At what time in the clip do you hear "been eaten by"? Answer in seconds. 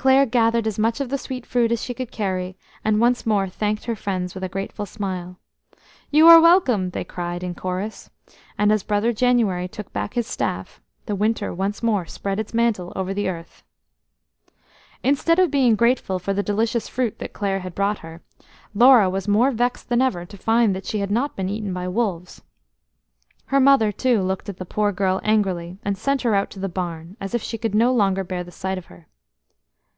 21.36-21.86